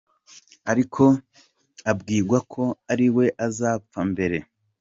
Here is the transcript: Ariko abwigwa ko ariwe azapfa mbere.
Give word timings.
Ariko 0.71 1.03
abwigwa 1.91 2.37
ko 2.53 2.63
ariwe 2.91 3.25
azapfa 3.45 3.99
mbere. 4.11 4.37